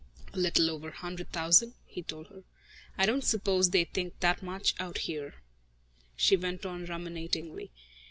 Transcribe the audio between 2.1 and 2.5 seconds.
her.